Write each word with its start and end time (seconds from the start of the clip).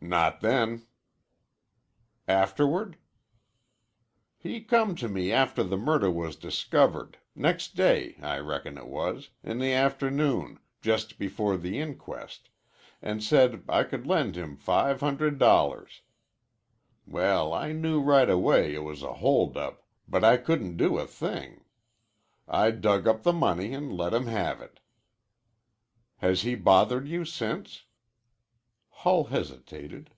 "Not 0.00 0.40
then." 0.42 0.86
"Afterward?" 2.28 2.96
"He 4.38 4.62
come 4.62 4.94
to 4.94 5.08
me 5.08 5.32
after 5.32 5.64
the 5.64 5.76
murder 5.76 6.08
was 6.10 6.36
discovered 6.36 7.18
next 7.34 7.74
day, 7.74 8.16
I 8.22 8.38
reckon 8.38 8.78
it 8.78 8.86
was, 8.86 9.30
in 9.42 9.58
the 9.58 9.72
afternoon, 9.74 10.60
just 10.80 11.18
before 11.18 11.56
the 11.58 11.80
inquest 11.80 12.48
and 13.02 13.22
said 13.24 13.66
could 13.66 14.04
I 14.04 14.08
lend 14.08 14.36
him 14.36 14.56
five 14.56 15.00
hundred 15.00 15.36
dollars. 15.36 16.00
Well, 17.04 17.52
I 17.52 17.72
knew 17.72 18.00
right 18.00 18.30
away 18.30 18.74
it 18.76 18.84
was 18.84 19.02
a 19.02 19.14
hold 19.14 19.56
up, 19.56 19.82
but 20.06 20.22
I 20.22 20.36
couldn't 20.36 20.76
do 20.76 20.96
a 20.96 21.08
thing. 21.08 21.64
I 22.46 22.70
dug 22.70 23.08
up 23.08 23.24
the 23.24 23.32
money 23.34 23.74
an' 23.74 23.90
let 23.90 24.14
him 24.14 24.26
have 24.26 24.62
it." 24.62 24.78
"Has 26.18 26.42
he 26.42 26.54
bothered 26.54 27.08
you 27.08 27.24
since?" 27.24 27.82
Hull 29.02 29.22
hesitated. 29.26 30.10